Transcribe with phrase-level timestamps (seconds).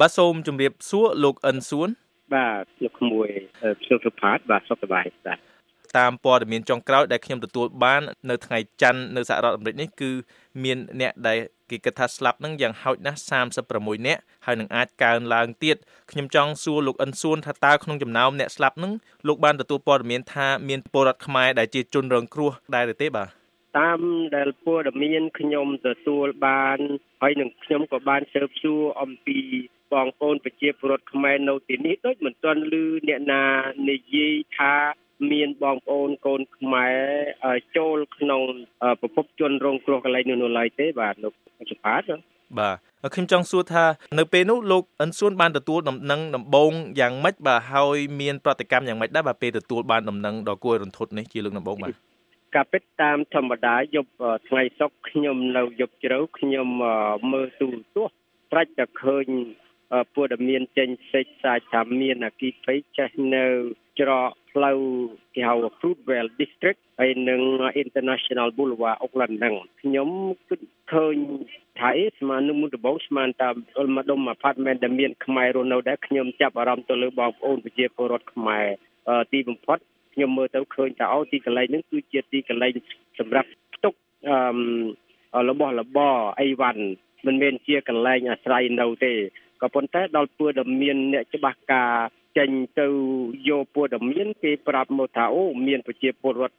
[0.00, 1.88] បាទសូមជម្រាបសួរលោកអិនសួន
[2.34, 3.28] បាទលោកក្មួយ
[3.82, 5.38] ខ្ញុំសុផាតបាទសុខសប្បាយបាទ
[5.98, 10.10] តាមព័ត៌មានចុងក្រោយដែលខ្ញុំទទួលបាននៅថ្ងៃច័ន្ទនៅសហរដ្ឋអាមេរិកនេះគឺ
[10.64, 11.38] មានអ្នកដែល
[11.70, 13.20] គេគិតថាស្លាប់នឹងយ៉ាងហោចណាស់
[13.62, 15.76] 36នាក់ហើយនឹងអាចកើនឡើងទៀត
[16.10, 18.92] ខ្ញុំចង់សួរលោកអិនសួនថាតើក្នុងចំណោមអ្នកស្លាប់នឹង
[19.26, 23.28] លោកបានទទួលព័ត៌មានថាមានពលរដ្ឋខ្មែរដែលជាជនរងគ្រោះដែរឬទេបាទ
[23.78, 24.00] តាម
[24.36, 26.78] ដែលព័ត៌មានខ្ញុំទទួលបាន
[27.20, 29.38] ហើយនឹងខ្ញុំក៏បានស៊ើបសួរអំពី
[29.94, 32.74] បងប្អូនប្រជាពលរដ្ឋខ្មែរនៅទីនេះដូចមិនទាន់ឮ
[33.08, 33.44] អ្នកណា
[33.90, 34.74] និយាយថា
[35.32, 38.42] មានបងប្អូនកូនខ្មែរចូលក្នុង
[39.00, 41.32] ប្រភពជនរងគ្រោះកន្លែងនោះឡើយទេបាទលោក
[41.70, 42.02] សុផាត
[42.58, 42.76] បាទ
[43.14, 43.84] ខ្ញុំចង់សួរថា
[44.18, 51.92] នៅពេលនោះលោកអិនសួនបានទទួលដំណឹងដំបងយ៉ាងម៉េចបាទហើយមានប្រតិកម្មយ៉ាងម៉េចដែរបាទពេលទទួលបានដំណឹងដ៏គួររន្ធត់នេះជាលើកដំបូងបាទ
[52.56, 54.10] កាពិតតាមធម្មតាយប់
[54.48, 56.68] ថ្ងៃសុកខ្ញុំនៅយប់ជ្រៅខ្ញុំ
[57.32, 58.16] មើលទូរទស្សន៍
[58.52, 59.26] ប្រាច់តែឃើញ
[60.14, 63.44] ព័ត៌មានចេញសេចសាយថាមានអគិភ័យចេះនៅ
[64.00, 64.78] ច្រកផ្លូវ
[65.34, 67.42] គេហៅ Fruitvale District ហើយនឹង
[67.82, 70.08] International Boulevard Oakland ហ្នឹងខ្ញុំ
[70.48, 70.60] គិត
[70.92, 71.16] ឃើញ
[71.78, 73.54] ថាអេស្មាននឹងមុនដំបូងស្មានតាម
[73.96, 78.66] មកដុំ apartment ដែលមានខ្មែររស់នៅដែរខ្ញុំចាប់អារម្មណ៍ទៅលើបងប្អូនប្រជាពលរដ្ឋខ្មែរ
[79.32, 79.78] ទីបំផុត
[80.14, 82.72] ខ្ញុំមើលទៅឃើញថាអូទីកន្លែងហ្នឹងគឺជាទីកន្លែង
[83.18, 83.94] សម្រាប់ផ្ទុក
[85.34, 86.82] អឺរបស់របរអីវ៉ាន់
[87.26, 89.12] មិនមែនជាកន្លែងអាស្រ័យនៅទេ
[89.62, 91.92] ក៏ប៉ុន្តែដល់ពើដែលមានអ្នកច្បាស់ការ
[92.38, 92.88] ចេញទៅ
[93.48, 96.56] យកព័ត៌មានគេប្រាប់មកថាអូមានប្រជាពលរដ្ឋ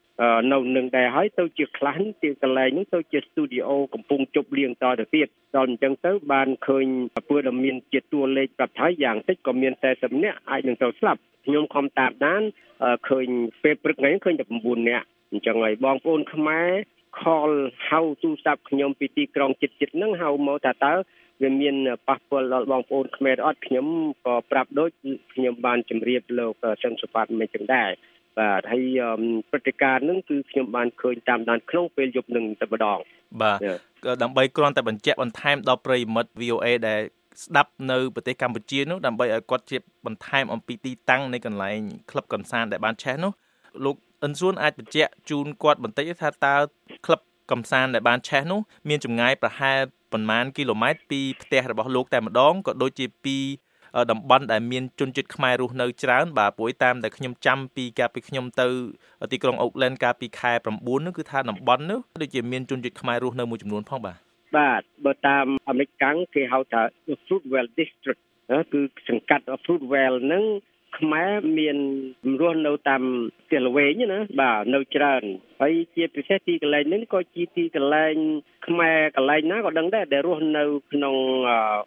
[0.51, 6.85] នៅនឹងដែរហើយទៅជាខ្លះទីកន្លែងនេះទៅជាស្ទូឌីអូកំពុងជប់លៀងតទៅទៀតដល់អញ្ចឹងទៅបានឃើញ
[7.29, 12.41] ព័ត៌មានជាតួលេខប្រាប់ថាយ៉ាងតិចក៏មាន40នាក់អាចនឹងទៅស្លាប់ខ្ញុំខំតាមដាន
[13.09, 13.27] ឃើញ
[13.63, 16.69] ពេលព្រឹកថ្ងៃឃើញតែ9នាក់អញ្ចឹងហើយបងប្អូនខ្មែរ
[17.19, 17.51] call
[17.89, 20.93] ហៅទូរស័ព្ទខ្ញុំពីទីក្រុងចិត្តចិត្តហ្នឹងហៅមកថាតើ
[21.41, 21.75] វាមាន
[22.07, 23.85] ប៉ះពាល់ដល់បងប្អូនខ្មែរអត់ខ្ញុំ
[24.25, 24.91] ក៏ប្រាប់ដូច
[25.33, 27.89] ខ្ញុំបានជម្រាបលោកសឹងសុផាតមិនចឹងដែរ
[28.39, 28.99] បាទហើយ
[29.49, 32.99] ព្រឹត្តិការណ៍ហ្នឹងគឺខ្ញុំបានឃើញតាមដានក្នុងពេលយប់នឹងតែម្ដង
[33.41, 33.59] បាទ
[34.23, 37.01] ដើម្បីគ្រាន់តែបញ្ជាក់បន្ថែមដល់ប្រិយមិត្ត VOA ដែល
[37.43, 41.79] ស្ដាប់នៅប្រទេសកម្ពុជានោះដើម្បីឲ្យគាត់ជាបន្ថែមអំពីទីតាំងនៃកន្លែង
[42.11, 43.31] ក្លឹបកំសាន្តដែលបានឆេះនោះ
[43.85, 46.55] លោកអិនសួនអាចបញ្ជាក់ជូនគាត់បន្តិចថាតើ
[47.05, 49.79] ក្លឹបកំសាន្តដែលបានឆេះនោះមានចម្ងាយប្រហែល
[50.11, 53.37] ប៉ុន្មានគីឡូម៉ែត្រពីផ្ទះរបស់លោកតែម្ដងក៏ដូចជាពី
[54.11, 58.67] តំបន់ដែលមានជនជាតិខ្មែររស់នៅច្រើនបាទព្រោះតាមដែលខ្ញុំចាំពីកាលពីខ្ញុំទៅ
[59.31, 64.17] ទីក្រុងអូកឡែនកាលពីខែ9នោះគឺថាតំបន់នោះដូចជាមានជនជាតិខ្មែររស់នៅមួយចំនួនផងបាទ
[64.57, 66.81] បាទបើតាមអាមេរិកកាំងគេហៅថា
[67.25, 68.21] Fruitvale District
[68.73, 70.43] គឺសង្កាត់ Fruitvale ហ្នឹង
[70.97, 71.77] ខ្មែរមាន
[72.41, 73.03] រស់នៅតាម
[73.45, 75.23] ផ្ទះល្វែងណាបាទនៅច្រើន
[75.61, 78.15] ហើយជាពិសេសទីកន្លែងនេះក៏ជាទីកន្លែង
[78.67, 81.15] ខ្មែរកន្លែងណាក៏ដឹងដែរដែលរស់នៅក្នុង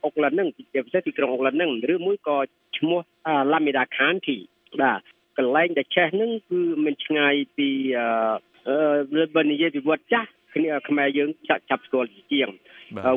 [0.04, 2.38] អុកឡែនហ្នឹងជាពិសេសទីក្រុងអុកឡែនហ្នឹងឬមួយក៏
[2.78, 3.00] ឈ្មោះ
[3.52, 4.38] Lamida County
[4.80, 5.00] បាទ
[5.38, 7.68] កន្លែងដែលចេះហ្នឹងគឺមិនឆ្ងាយពី
[8.68, 12.48] អឺបើនិយាយពីវត្តចាស់គ្នាខ្មែរយើងចាក់ចាប់ស្គាល់ជាង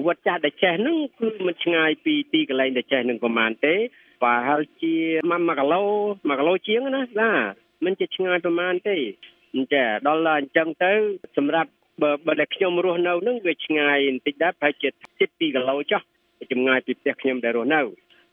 [0.05, 3.75] វត្តចាស់ដែលចេះហ្នឹងគឺមិនឆ្ងាយពីទីកន្លែងដែលចេះហ្នឹងប្រហែលទេ
[4.23, 7.53] ប្រហែលជា1គីឡូ1គីឡូជាងណាបាទ
[7.85, 8.97] មិនជាឆ្ងាយប្រហែលទេ
[9.73, 10.91] ចាដល់អញ្ចឹងទៅ
[11.37, 11.69] សម្រាប់
[12.01, 16.01] បើបើតែខ្ញុំរស់នៅនឹងវាឆ្ងាយបន្តិចដែរប្រហែលជា12គីឡូចុះ
[16.51, 17.81] ចម្ងាយពីផ្ទះខ្ញុំដែលរស់នៅ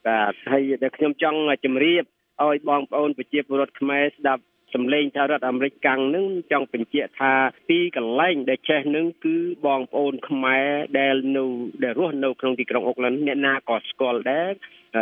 [0.07, 2.05] បាទហើយតែខ្ញុំចង់ជម្រាប
[2.41, 4.43] ឲ្យបងប្អូនប្រជាពលរដ្ឋខ្មែរស្ដាប់
[4.75, 7.33] សម្លេងថារដ្ឋអាមេរិកកាំងនឹងចង់បញ្ជាក់ថា
[7.71, 11.45] ទីកន្លែងដែលចេះនឹងគឺបងប្អូនខ្មែរដែលនៅ
[11.83, 14.51] ដែលរស់នៅក្នុងទីក្រុងអូក្លែនអ្នកណាក៏ស្គាល់ដែរ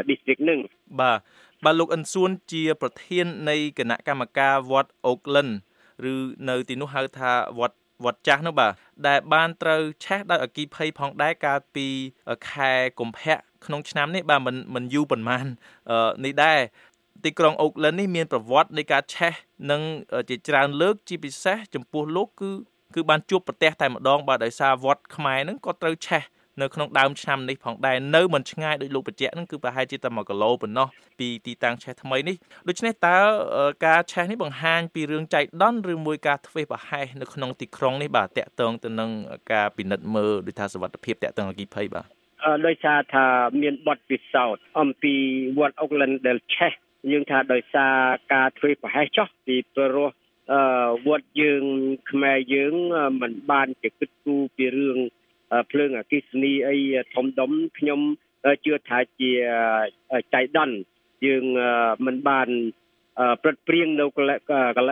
[0.09, 0.61] district នឹង
[1.01, 1.19] បាទ
[1.65, 5.49] បាទលោកអិនសួនជា ប្រធាននៃគណៈកម្មការវត្តអូក្លិន
[6.13, 6.15] ឬ
[6.49, 8.73] នៅទីនោះហៅថាវត្តវត្តចាស់នោះបាទ
[9.07, 11.87] ដែលបានត្រូវឆេះដោយអគិភ័យផងដែរកាលពី
[12.51, 15.47] ខែកុម្ភៈក្នុងឆ្នាំនេះបាទមិនមិនយូរប៉ុន្មាន
[16.25, 16.59] នេះដែរ
[17.25, 19.32] ទីក្រុងអូក្លិននេះមានប្រវត្តិនៃការឆេះ
[19.71, 19.81] និង
[20.31, 22.50] ជាច្រើនលើកជាពិសេសចំពោះលោកគឺ
[22.94, 26.22] គឺបានជួបប្រទះតែម្ដងបាទដោយសារវត្តខ្មែរហ្នឹងក៏ត្រូវឆេះ
[26.62, 32.36] នៅក្នុងដើមឆ្នាំនេះផងដែរនៅមិនឆ្ងាយដោយលោកបញ្ជាក់ហ្នឹងគឺប្រហែលជាតែ1គីឡូប៉ុណ្ណោះពីទីតាំងឆេះថ្មីនេះ
[32.68, 33.16] ដូច្នេះតើ
[33.86, 39.10] ការឆេះនេះបង្ហាញពីរឿងចៃដន្យឬមួយការធ្វេសប្រហែសនៅក្នុងទីក្រុងនេះបាទតាក់ទងទៅនឹង
[39.53, 42.06] ការពិនិត្យមើលដូចថាសវត្ថភាពតាក់ទងអគិភ័យបាទ
[42.66, 43.27] ដោយសារថា
[43.63, 45.15] មានបទពិសោធន៍អំពី
[45.59, 46.72] វត្តអូក្លែនដែលឆេះ
[47.11, 47.95] យើងថាដោយសារ
[48.33, 50.09] ការធ្វើប្រហែសចោះពីព្រោះ
[50.53, 51.65] អឺវត្តយើង
[52.11, 52.75] ខ្មែរយើង
[53.23, 54.99] មិនបានជាគិតគូរពីរឿង
[55.71, 56.77] ភ្លើងអគិសនីអី
[57.15, 58.01] ធំដុំខ្ញុំ
[58.65, 59.33] ជឿថាជា
[60.35, 60.77] ចៃដន្យ
[61.27, 61.45] យើង
[62.07, 62.49] មិនបាន
[63.43, 64.91] ព្រឹត្តព្រៀងនៅកល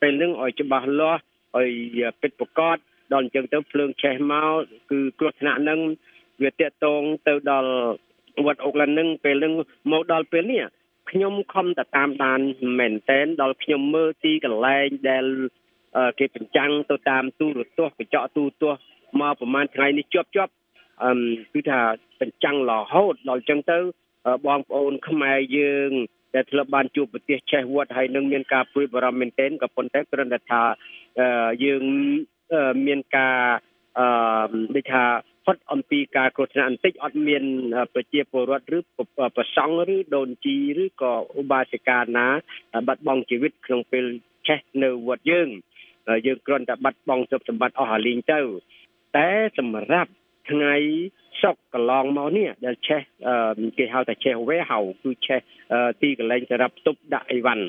[0.00, 1.22] ពេលនឹងឲ្យច្បាស់លាស់
[1.56, 2.76] ឲ្យពិតប្រកប
[3.12, 4.52] ដល់អញ្ចឹងទៅភ្លើងឆេះមក
[4.90, 5.80] គឺគ្រោះថ្នាក់នឹង
[6.42, 7.72] វាតកតងទៅដល់
[8.46, 9.52] វត្តអូកឡាននឹងពេលនឹង
[9.92, 10.62] មកដល់ពេលនេះ
[11.10, 12.40] ខ្ញុំខំតែតាមដាន
[12.78, 15.24] មែនតែនដល់ខ្ញុំមើលទីកន្លែងដែល
[16.18, 18.82] គេបញ្ចាំងទៅតាមទូរទស្សន៍កញ្ចក់ទូរទស្សន៍
[19.20, 20.52] មកប្រហែលថ្ងៃនេះជាប់ជាប់
[21.04, 21.12] អឺ
[21.52, 21.80] គឺថា
[22.20, 23.78] បញ្ចាំងរហូតដល់ចឹងទៅ
[24.46, 25.90] បងប្អូនខ្មែរយើង
[26.34, 30.62] ដែលធ្លាប់បានជួបប្រទេសឆេះវត្តហើយនឹងមានការព្រួយបារម្ភមែនទែនក៏ប៉ុន្តែគ្រាន់តែថា
[31.64, 31.82] យើង
[32.86, 33.38] មានការ
[33.98, 35.04] អឺដូចថា
[35.48, 37.42] ផុតអំពីការគ្រោះថ្នាក់បន្តិចអត់មាន
[37.94, 38.78] ប្រជាពលរដ្ឋឬ
[39.36, 42.26] ប្រសង់ឬដូនជីឬក៏ឧបាសិកាណា
[42.88, 44.04] បាត់បង់ជីវិតក្នុងពេល
[44.46, 45.48] ឆេះនៅវត្តយើង
[46.26, 48.40] យើងគ្រាន់តែបាត់បង់ទ្រព្យសម្បត្តិអស់អាលីងទៅ
[49.16, 49.28] តែ
[49.58, 50.10] សម្រាប់
[50.50, 50.74] ថ្ងៃ
[51.42, 53.02] សុកកន្លងមកនេះដែលឆេះ
[53.78, 55.40] គេហៅថាឆេះវេហៅគឺឆេះ
[56.02, 57.64] ទីកន្លែងសម្រាប់ទប់ដាក់អីវ៉ាន់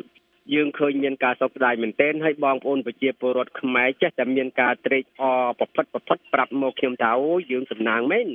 [0.53, 8.27] យើងឃើញមានការសោកស្ដាយមែនទែនហើយបងប្អូនប្រជាពលរដ្ឋខ្មែរចេះតែមានការត្រេកអរប្រផិតប្រផិតប្រាប់មកខ្ញុំថាអូយើងសំណាងមែន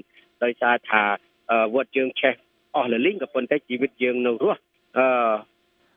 [0.44, 1.02] ដោយសារថា
[1.74, 2.34] វត្តយើងឆេះ
[2.76, 4.60] អស់លលីងក៏ប៉ុន្តែជីវិតយើងនៅរស់
[4.98, 5.54] អឺ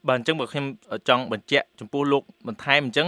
[0.10, 0.66] បាទអញ្ចឹងបើខ្ញុំ
[1.10, 3.08] ចង់បញ្ជាក់ចំពោះលោកបន្ថែមអញ្ចឹង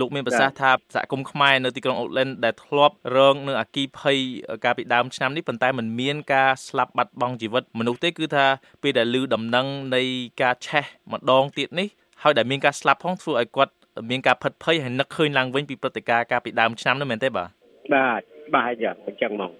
[0.00, 4.18] លោកមានប្រសាសន៍ថាសហគមន៍ខ្មែរនៅទីក្រុងអូកឡែនដែលធ្លាប់រងនៅអគីភ័យ
[4.64, 8.46] កាលពីដើមឆ្នាំនេះប៉ុន្តែมันមានការស្លាប់បាត់បង់ជីវិតមនុស្សទេគឺថា
[8.82, 10.02] ពេលដែលឮដំណឹងនៃ
[10.42, 11.88] ការឆេះម្ដងទៀតនេះ
[12.22, 13.72] ហើយដែលមានការស្លាប់ផងធ្វើឲ្យគាត់
[14.10, 17.50] មានការផិតភ័យហើយនឹកឃើញឡើងវិញពីព្រឹត្តិការណ៍កាលពីដើមឆ្នាំនោះមែនទេបាទ
[17.94, 18.20] បាទ
[18.54, 19.52] បាទយ៉ាងអញ្ចឹងមក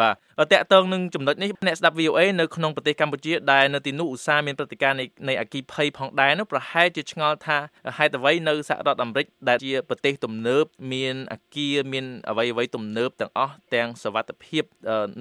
[0.00, 7.58] បាទតកតងនឹងចំណុចនេះអ្នកស្ដាប់ VOA នៅក្នុងប្រទេសកម្ពុជាដែលនៅទីនោះឧស្សាហ៍មានព្រឹត្តិការណ៍នៃនៃអគិភ័យផងដែរនោះប្រហែលជាឆ្ងល់ថា
[7.98, 14.64] ហេតុអ្វីនៅសហរដ្ឋអាមេរិកដែលជាប្រទេសទំនើបមានអគារមានអ្វីអ្វីទំនើបទាំងអស់ទាំងសវត្ថភាព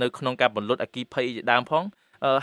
[0.01, 1.83] នៅក្នុងការបន្លត់អគិភ័យជាដើមផង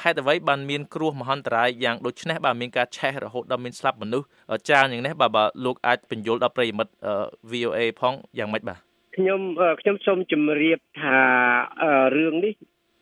[0.02, 4.26] ហេតុអ្វីបានមានគ្រោះមហន្តរាយយ៉ាងដូចនេះបាទមានការឆេះរហូតដល់មានស្លាប់មនុស្ស
[4.68, 6.92] ច្រើនយ៉ាងនេះបាទបើលោកអាចបញ្យល់ដល់ប្រិយមិត្ត
[7.52, 8.78] VOA ផងយ៉ាងម៉េចបាទ
[9.16, 9.40] ខ្ញុំ
[9.80, 11.18] ខ្ញុំសូមជម្រាបថា
[12.16, 12.54] រឿងនេះ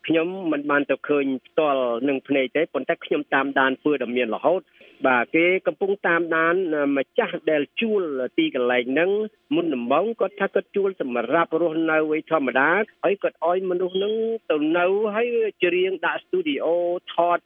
[0.07, 4.61] ខ្ញុំមិនបានទៅឃើញផ្ទាល់នឹងភ្នែកទេប៉ុន្តែខ្ញុំតាមដានពើដ៏មានរហូត
[5.07, 6.55] បាទគេកំពុងតាមដាន
[6.97, 8.03] ម្ចាស់ដែលជួល
[8.39, 9.11] ទីកន្លែងហ្នឹង
[9.55, 12.71] មុនដំបូងគាត់ថាគាត់ជួលសម្រាប់រស់នៅឯធម្មតា
[13.05, 14.15] ហើយគាត់ឲ្យមនុស្សហ្នឹង
[14.51, 15.29] ទៅនៅហើយ
[15.65, 16.77] ច្រៀងដាក់ស្ទូឌីអូ
[17.15, 17.39] ថត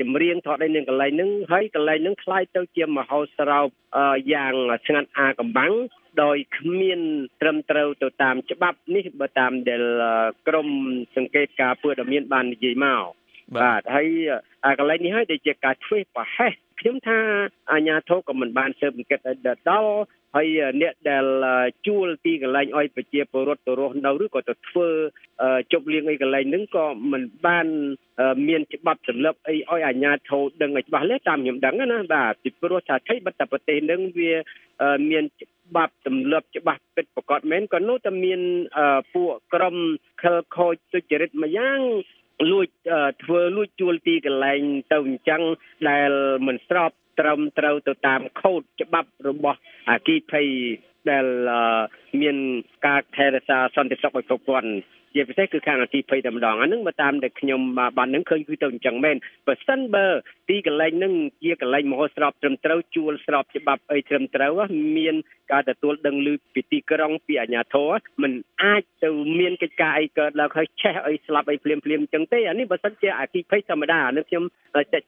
[0.00, 3.68] ចម្រៀងថតឯនៅកន្លែងហ្នឹងហើយកន្លែងហ្នឹងคล้ายទៅជាមហោស្រព
[4.32, 4.54] យ៉ាង
[4.86, 5.72] ស្ងាត់អាកំបាំង
[6.22, 7.00] ដោយគ្មាន
[7.40, 9.82] ត្រឹមត្រូវទៅតាមច្បាប់នេះបើតាមដែល
[10.48, 10.68] ក្រម
[11.16, 13.02] សង្កេតការពើដ៏មានបាននិយាយមក
[13.56, 14.06] បាទហើយ
[14.78, 17.18] កន្លែងនេះហើយដែលជាការឆ្វេះប្រហែសខ្ញុំថា
[17.72, 19.18] អាញាធរក៏មិនបានស៊ើបអង្កេត
[19.68, 19.90] ដល់
[20.35, 20.47] ហើយ
[20.81, 21.25] អ្នកដែល
[21.87, 24.87] ជួលទីកន្លែងឲ្យប្រជាពលរដ្ឋទៅរស់នៅឬក៏ទៅធ្វើ
[25.71, 27.67] ជប់លៀងអីកន្លែងហ្នឹងក៏មិនបាន
[28.47, 34.31] មានច្បាប់សម្លឹបអីឲ្យអាជ្ញាធរដឹងឲ្យច្បាស់លាស់តាមខ្ញុំដឹងណាបាទពីព្រោះថាថៃបត្តប្រទេសហ្នឹងវា
[35.11, 38.41] មានច្បាប់សម្លឹបច្បាស់ពិតប្រកបមែនក៏នោះតែមាន
[39.13, 39.75] ពួកក្រុម
[40.21, 41.81] ខលខូចទុច្ចរិតមួយយ៉ាង
[42.51, 42.67] លួច
[43.23, 44.61] ធ្វើលួចជួលទីកន្លែង
[44.91, 45.41] ទៅអញ្ចឹង
[45.89, 46.11] ដែល
[46.47, 49.59] មិនស្រប ត្រឹមត្រូវទៅតាមខូដច្បាប់របស់
[49.89, 50.47] អាគីភ័យ
[51.09, 51.25] ដែល
[52.21, 52.37] មាន
[52.85, 54.71] ការថែរក្សាសន្តិសុខឲ្យគ្រប់គ្រាន់
[55.15, 57.61] ជាពិសេសគឺខាងអគិភ័យតែម្ដងអានឹងបើតាមដែលខ្ញុំ
[57.97, 59.15] បាននឹងឃើញគឺទៅអញ្ចឹងមែន
[59.47, 60.05] បើសិនបើ
[60.49, 61.13] ទីកន្លែងនឹង
[61.43, 64.51] ជាកន្លែងមហោស្រពត្រឹមត្រូវជួលស្របច្បាប់អីត្រឹមត្រូវ
[64.97, 65.15] មាន
[65.51, 67.91] ការទទួលដឹងឮពីទីក្រុងពីអាជ្ញាធរ
[68.21, 68.31] มัน
[68.63, 69.09] អាចទៅ
[69.39, 74.43] មានកិច្ចការអីកើតឡើងហើយឆេះអីស្លាប់អីភ្លាមភ្លាមអញ្ចឹងទេអានេះបើសិនជាអគិភ័យធម្មតានេះខ្ញុំ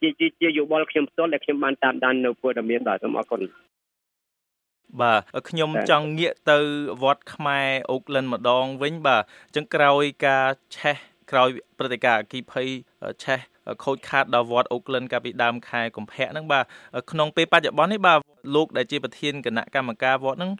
[0.02, 0.10] ជា
[0.42, 3.42] ជាយោបល់ខ្ញុំផ្ទាល់ដែលខ្ញុំបានតាមដាននៅព័ត៌មានបាទសូមអរគុណ
[5.02, 6.58] បាទខ្ញុំចង់ងាកទៅ
[7.04, 10.98] វត្តខ្មែរអូកលិនម្ដងវិញបាទអញ្ចឹងក្រោយការឆេះ
[11.32, 12.68] ក្រោយព្រឹត្តិការណ៍អគិភ័យ
[13.24, 13.40] ឆេះ
[13.84, 16.64] ខូចខាតដល់វត្តអូកលិនកាលពីដើមខែកុម្ភៈហ្នឹងបាទ
[17.12, 18.20] ក្នុងពេលបច្ចុប្បន្ននេះបាទ
[18.56, 20.52] លោកដែលជាប្រធានគណៈកម្មការវត្តហ្នឹង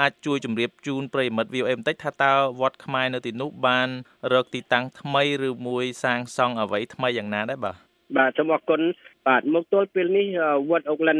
[0.00, 3.88] អាចជួយជម្រាបជូនប្រិយមិត្ត VOA បន្តិចថាតើវត្តខ្មែរនៅទីនោះបាន
[4.32, 7.76] រកទីតាំងថ្មីឬមួយសាងសង់អ្វីថ្មីយ៉ាងណាដែរបាទ
[8.16, 8.80] បាទសូមអរគុណ
[9.26, 10.26] បាទមកទល់ពេលនេះ
[10.70, 11.18] វត្តអូកលិន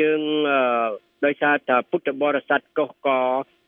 [0.00, 0.20] យើង
[1.24, 3.08] ដោយសារតែពុទ្ធបរិស័ទកុសក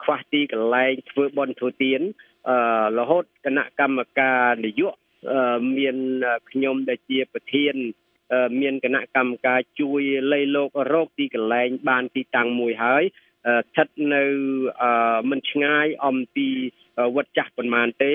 [0.02, 2.00] ខ្វះទីកន្លែងធ្វើបុណ្យធ្វើទាន
[2.48, 2.56] អឺ
[2.98, 5.96] រហូតគណៈកម្មការនយោបាយមាន
[6.50, 7.74] ខ្ញុំដែលជាប្រធាន
[8.60, 10.02] មានគណៈកម្មការជួយ
[10.32, 13.04] លៃលោករោគទីកន្លែងបានទីតាំងមួយហើយ
[13.68, 14.24] ស្ថិតនៅ
[15.30, 16.48] មិនឆ្ងាយអំពី
[17.16, 18.14] វត្តចាស់ប៉ុន្មានទេ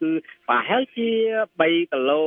[0.00, 0.10] គឺ
[0.48, 1.10] ប្រហែលជា
[1.60, 2.22] 3គីឡូ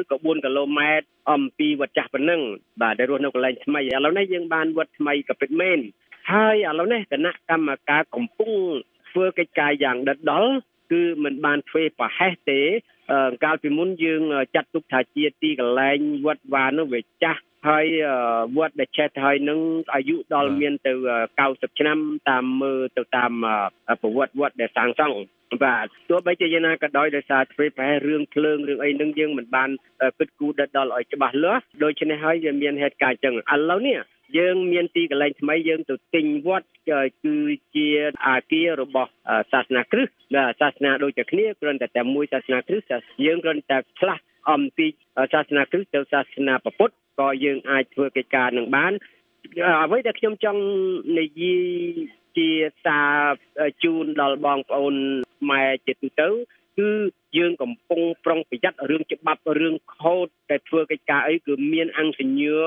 [0.00, 2.40] ឬក៏4គីឡូម៉ែត្រអំពីវត្តចាស់ប៉ុណ្ណឹង
[2.80, 5.78] បាទដែលរស់នៅកន្លែងថ្មីឥឡូវនេះយើងបានវត្តថ្មីក៏ពិតមែន
[6.30, 8.52] ហើយឥឡូវនេះគណៈកម្មការកំពុង
[9.10, 10.52] ធ្វើកិច្ចការយ៉ាងដិតដល់
[10.92, 12.60] គឺមិនបានធ្វើប្រហែសទេ
[13.44, 14.22] កាលពីមុនយើង
[14.54, 17.86] ចាត់ទុកថាជាទីកន្លែងវត្តវានោះវាចាស់ ហើយ
[18.56, 19.60] វត្តដែលឆេះហើយនឹង
[19.94, 20.92] អាយុដល់មានទៅ
[21.36, 21.98] 90ឆ្នាំ
[22.30, 23.32] តាមមើលទៅតាម
[24.02, 25.16] ប្រវត្តិវត្តដែលសាងសង់
[25.64, 29.70] បាទទោះបីជាយ៉ាងណាក៏ដោយដោយសារធ្វើប្រហែលរឿងភ្លើងរឿងអីនឹងយើងមិនបាន
[30.18, 33.98] គិតគូរដល់ឲ្យច្បាស់លាស់ដូច្នេះហើយវាមានហេតុការណ៍ចឹងឥឡូវនេះ
[34.38, 36.66] យើងមានទីកន្លែងថ្មីយើងទៅទិញវត្ត
[37.24, 37.36] គឺ
[37.76, 37.88] ជា
[38.26, 39.10] អាគាររបស់
[39.52, 40.12] សាសនាគ្រិស្ត
[40.60, 42.92] សាសនាដូចតែគ្នាគ្រាន់តែតែមួយសាសនាគ្រិស្ត
[43.26, 44.86] យើងគ្រាន់តែផ្លាស់ អំពី
[45.32, 48.92] សាសនាគ្រិស្តទៅសាសនាពុទ្ធក៏យើងអាចធ្វើកិច្ចការនឹងបាន
[49.84, 50.60] អ្វីដែលខ្ញុំចង់
[51.18, 51.64] និយាយ
[52.36, 52.50] ជា
[52.84, 54.94] សារជូនដល់បងប្អូន
[55.50, 56.28] ម៉ែជាទូទៅ
[56.78, 56.90] គឺ
[57.38, 62.60] យើងកំពុងប្រុងប្រយ័ត្នរឿងច្បាប់រឿងខូដដែលធ្វើកិច្ចការអីគឺមានអង្គញ្ញើ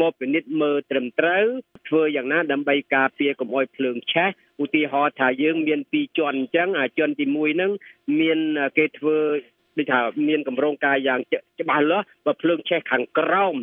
[0.00, 1.44] មកពិនិត្យមើលត្រឹមត្រូវ
[1.88, 4.30] ធ្វើយ៉ាងណាដើម្បីការពារកុំឲ្យភ្លើងឆេះ
[4.64, 7.72] ឧទាហរណ៍ថាយើងមានពីរជាន់អញ្ចឹងអាជាន់ទី1ហ្នឹង
[8.20, 8.38] មាន
[8.78, 9.18] គេធ្វើ
[9.78, 11.20] ដូចថាមានកម្រងការយ៉ាង
[11.60, 13.56] ច្បាស់លាស់បើភ្លើងឆេះខាងក្រោម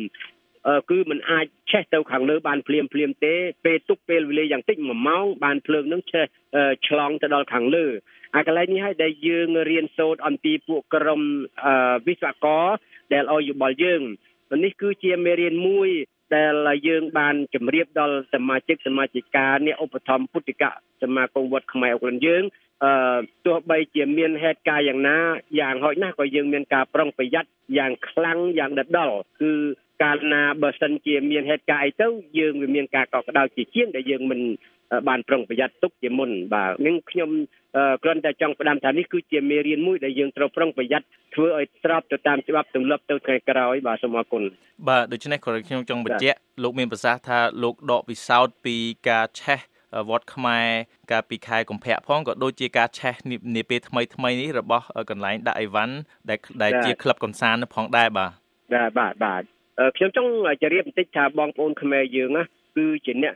[0.90, 3.34] គឺมันអាចឆេះទៅខាងលើបានភ្លាមភ្លាមទេ
[3.64, 6.26] ពេលទុកពេលវេលាយ៉ាងតិច1ម៉ោងបានភ្លើងនឹងឆេះ
[6.88, 7.86] ឆ្លងទៅដល់ខាងលើ
[8.34, 11.20] អាកន្លែងនេះហើយដែលយើងរៀនសូត្រអំពីពួកក្រុម
[12.06, 12.66] វិស្វករ
[13.12, 14.02] ដែលឲ្យយោបល់យើង
[14.64, 15.90] នេះគឺជាមេរៀនមួយ
[16.34, 20.64] ដែលយើងបានជម្រាបដល់សមាជិកសមាជិកាអ្នកឧបត្ថម្ភពុទ្ធិក
[21.02, 22.42] សមាគមវត្តខ្មែរអុកលិនយើង
[22.84, 25.18] អឺទោះបីជាមានហេតុការណ៍យ៉ាងណា
[25.60, 29.52] យ៉ាងហោចណាស់ក៏យើងមានការប្រុងប្រយ័ត្នយ៉ាងខ្លាំងយ៉ាងដិតដល់គឺ
[30.02, 32.08] កាលណាបើសិនជាមានហេតុការណ៍អីទៅ
[32.38, 34.40] យើងវាមានការកក់ក្ដៅជាជាងដែលយើងមិន
[35.08, 37.30] បានប្រុងប្រយ័ត្នទុកជាមុនបាទនឹងខ្ញុំ
[38.02, 44.42] គ្រាន់តែចង់ផ្ដាំថានេះគឺជាមេរៀនមួយដែលយើងត្រូវប្រុងប្រយ័ត្នធ្វើឲ្យស្របទៅតាមច្បាប់ទម្លាប់ទៅថ្ងៃក្រោយបាទសូមអរគុណ
[44.88, 48.76] បាទដូច្នេះក៏ខ្ញុំចង់បញ្ជាក់លោកមានប្រសាសន៍ថាលោកដកពិសោធន៍ពី
[49.08, 49.60] ការឆេះ
[50.10, 50.66] វត្តខ្មែរ
[51.10, 53.14] កាលពីខែកុម្ភៈផងក៏ដូចជាការឆេះ
[53.56, 55.94] នាពេលថ្មីថ្មីនេះរបស់កន្លែងដាក់អីវ៉ាន់
[56.30, 58.30] ដែលដែលជាក្លឹបកំសាន្តផងដែរបាទ
[58.74, 59.42] បាទបាទបាទ
[59.96, 60.30] ខ្ញុំចង់
[60.62, 62.44] ជម្រាបបន្តិចថាបងប្អូនខ្មែរយើងណា
[62.78, 63.34] គឺជាអ្នក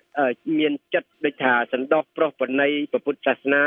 [0.59, 3.63] មានចិត្តដូចថាសន្តោសប្រុសប្រណីពុទ្ធសាសនា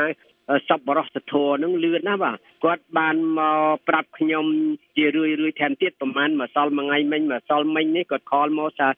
[0.68, 4.46] សប្បុរសធម៌នឹងលឿនណាស់បាទគាត់បានមកប្រាប់ខ្ញុំ
[4.96, 8.88] ជារឿយរឿយថែមទៀតប្រហែលមួយសល់មួយថ្ងៃមិញមួយសល់មិញនេះគាត់ខលមកថា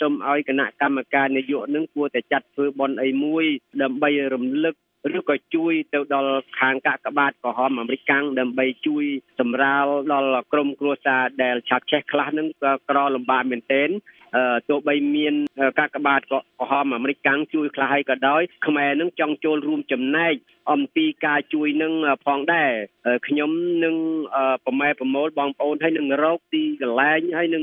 [0.00, 3.44] សូមឲ្យគណៈកម្មការនយោបាយនឹងគួរតែចាត់ធ្វើបន់អីមួយ
[3.82, 4.74] ដើម្បីរំលឹក
[5.16, 9.04] ឬក៏ជួយទៅដល់ខាងកាកបាទក្រហមអាមេរិកកាំងដើម្បីជួយ
[9.40, 13.90] សម្រាលដល់ក្រមគ្រួសារដែលឆាប់ឆេះខ្លះនឹងក៏ក្រលំបាកមែនទែន
[14.68, 15.34] ទោះបីមាន
[15.78, 20.34] កាកបាទក្រហមអាមេរិកកាំងជួយខ្លះហើយក៏ដោយខ្មែរនឹងចង់ចូលរួមចំណែក
[20.72, 21.92] អំពីការជួយនឹង
[22.26, 22.70] ផងដែរ
[23.26, 23.50] ខ្ញុំ
[23.84, 23.96] នឹង
[24.64, 27.62] ប្រម៉ែប្រមូលបងប្អូនហើយនឹងរកទីកន្លែងហើយនឹង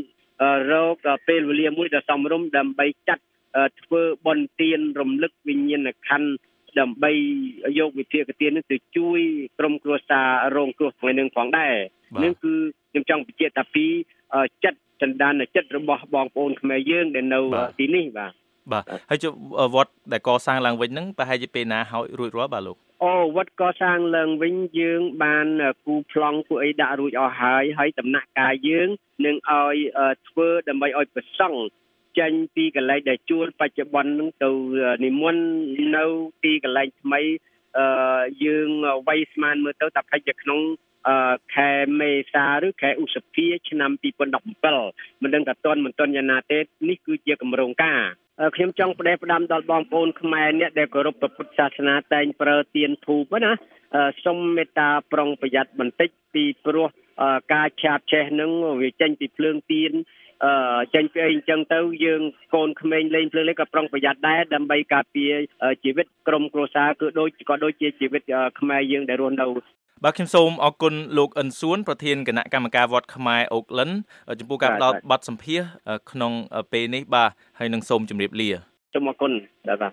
[0.72, 0.96] រក
[1.28, 3.24] ពេលវេលាមួយដ៏សមរម្យដើម្បីចាត់
[3.82, 6.32] ធ្វើបន់ទានរំលឹកវិញ្ញាណក្ខន្ធ
[6.80, 7.12] ដើម្បី
[7.80, 9.20] យកវិធានការនេះទៅជួយ
[9.60, 11.75] ក្រុមគ្រួសាររងគ្រោះថ្ងៃនឹងផងដែរ
[12.24, 12.54] នឹងគឺ
[12.92, 13.86] ខ្ញុំចង់បញ្ជាក់ថាពី
[14.64, 17.40] ចិត្តចន្តានចិត្តរបស់បងប្អូនខ្មែរយើងដែលនៅ
[17.80, 18.32] ទីនេះបាទ
[18.72, 19.26] បាទហើយជ
[19.76, 25.48] វត្តដែលកសាងឡើងវិញហ្នឹងប្រហែលជាពេលណាហើយរួចរាល់បាទលោកអូវត្តកសាងឡើងវិញយើងបាន
[25.86, 28.90] គូប្លង់គូអីដាក់រួចអស់ហើយហើយដំណាក់កាលយើង
[29.26, 29.76] នឹងឲ្យ
[30.28, 31.60] ធ្វើដើម្បីឲ្យប្រសង់
[32.20, 34.50] ចេញពីកន្លែងដែលជួលបច្ចុប្បន្ននឹងទៅ
[35.06, 35.44] និមន្ត
[35.96, 36.06] នៅ
[36.44, 37.22] ទីកន្លែងថ្មី
[37.78, 38.68] អឺយើង
[39.08, 40.60] វាយស្មានមើលទៅតែប្រហែលជាក្នុង
[41.55, 43.91] ខែមេសាឬខែឧសភាឆ្នាំ
[44.58, 48.01] 2017មិនដឹងថាតន់មិនតន់យ៉ាងណាទេនេះគឺជាកម្រងការ
[48.55, 53.51] ខ្ញុំចង់ផ្ដែផ្ដាំដល់បងប្អូនខ្មែរអ្នកដែលគោរពព្រះពុទ្ធសាសនាតែងប្រើទៀនធូបណា
[54.25, 56.88] សូមមេត្តាប្រុងប្រយ័ត្នបន្តិចពីព្រោះ
[57.53, 59.91] ការឆាបឆេះនឹងវាចេញពីភ្លើងទៀន
[60.46, 62.22] អឺចេញពីអីអញ្ចឹងទៅយើង
[62.55, 65.31] កូនក្មេងលេងភ្លើងលេងក៏ប្រុងប្រយ័ត្នដែរដើម្បីការពារ
[65.84, 68.22] ជីវិតក្រុមគ្រួសារគឺដូចក៏ដូចជាជីវិត
[68.60, 69.48] ខ្មែរយើងដែលរស់នៅ
[70.05, 73.89] បាទខ្ញុំសូមអរគុណលោកអិនសួនប្រធានគណៈកម្មការវត្តខ្មែរអូកលិន
[74.39, 75.62] ចំពោះការផ្ដល់បទសម្ភាស
[76.12, 76.31] ក្នុង
[76.72, 77.29] ពេលនេះបាទ
[77.60, 78.50] ហើយនឹងសូមជម្រាបលា
[78.93, 79.31] សូមអរគុណ
[79.67, 79.84] បាទ